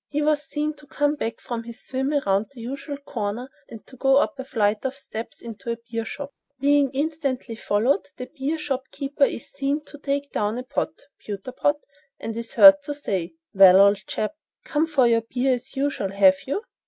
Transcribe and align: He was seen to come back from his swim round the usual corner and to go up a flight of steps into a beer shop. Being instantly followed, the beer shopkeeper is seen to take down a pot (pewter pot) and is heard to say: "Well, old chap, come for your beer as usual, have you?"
He 0.09 0.23
was 0.23 0.41
seen 0.47 0.73
to 0.77 0.87
come 0.87 1.13
back 1.13 1.39
from 1.39 1.61
his 1.61 1.85
swim 1.85 2.11
round 2.25 2.47
the 2.49 2.61
usual 2.61 2.97
corner 2.97 3.51
and 3.69 3.85
to 3.85 3.95
go 3.95 4.15
up 4.15 4.39
a 4.39 4.43
flight 4.43 4.83
of 4.83 4.95
steps 4.97 5.43
into 5.43 5.71
a 5.71 5.77
beer 5.91 6.05
shop. 6.05 6.33
Being 6.59 6.89
instantly 6.89 7.55
followed, 7.55 8.07
the 8.17 8.25
beer 8.25 8.57
shopkeeper 8.57 9.25
is 9.25 9.51
seen 9.51 9.85
to 9.85 9.99
take 9.99 10.31
down 10.31 10.57
a 10.57 10.63
pot 10.63 11.03
(pewter 11.19 11.51
pot) 11.51 11.77
and 12.19 12.35
is 12.35 12.53
heard 12.53 12.81
to 12.85 12.95
say: 12.95 13.35
"Well, 13.53 13.79
old 13.79 13.97
chap, 14.07 14.33
come 14.63 14.87
for 14.87 15.05
your 15.05 15.21
beer 15.21 15.53
as 15.53 15.75
usual, 15.75 16.09
have 16.09 16.47
you?" 16.47 16.63